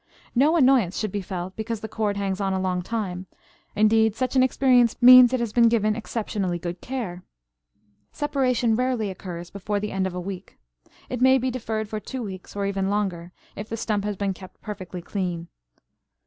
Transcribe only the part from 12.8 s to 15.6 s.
longer, if the stump has been kept perfectly clean.